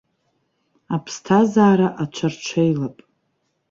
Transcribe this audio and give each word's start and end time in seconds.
Аԥсҭазаара 0.95 1.87
аҽарҽеилап. 2.01 2.97